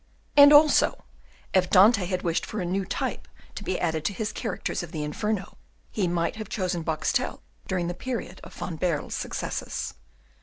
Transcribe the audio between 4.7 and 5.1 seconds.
of the